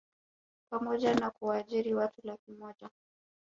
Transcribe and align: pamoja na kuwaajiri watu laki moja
pamoja 0.71 1.13
na 1.15 1.29
kuwaajiri 1.31 1.93
watu 1.93 2.21
laki 2.23 2.51
moja 2.51 2.89